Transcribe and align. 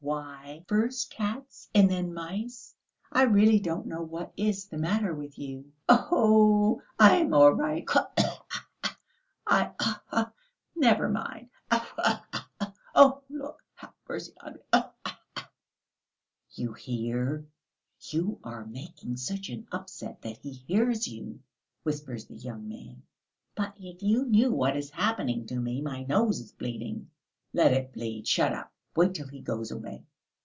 "Why, 0.03 0.65
first 0.67 1.11
cats 1.11 1.69
and 1.75 1.89
then 1.89 2.11
mice, 2.11 2.73
I 3.11 3.21
really 3.21 3.59
don't 3.59 3.85
know 3.85 4.01
what 4.01 4.33
is 4.35 4.65
the 4.65 4.79
matter 4.79 5.13
with 5.13 5.37
you." 5.37 5.71
"Oh, 5.87 6.81
I 6.97 7.17
am 7.17 7.35
all 7.35 7.51
right... 7.51 7.87
Khee... 7.87 7.99
I... 9.45 9.71
khee! 9.79 10.23
Never 10.75 11.07
mind... 11.07 11.49
khee 11.71 11.79
khee 11.95 12.03
khee 12.31 12.37
khee! 12.61 12.65
Oh! 12.95 13.21
Lord 13.29 13.53
have 13.75 13.93
mercy 14.09 14.33
on 14.41 14.55
me... 14.55 14.59
khee." 15.35 15.43
"You 16.55 16.73
hear, 16.73 17.45
you 18.09 18.39
are 18.43 18.65
making 18.65 19.17
such 19.17 19.49
an 19.49 19.67
upset 19.71 20.23
that 20.23 20.37
he 20.37 20.51
hears 20.51 21.07
you," 21.07 21.41
whispers 21.83 22.25
the 22.25 22.35
young 22.37 22.67
man. 22.67 23.03
"But 23.53 23.75
if 23.79 24.01
you 24.01 24.25
knew 24.25 24.51
what 24.51 24.75
is 24.75 24.89
happening 24.89 25.45
to 25.47 25.59
me. 25.59 25.79
My 25.79 26.03
nose 26.05 26.39
is 26.39 26.51
bleeding." 26.51 27.11
"Let 27.53 27.71
it 27.71 27.93
bleed. 27.93 28.27
Shut 28.27 28.51
up. 28.51 28.73
Wait 28.93 29.13
till 29.15 29.27
he 29.29 29.39
goes 29.39 29.71
away." 29.71 30.03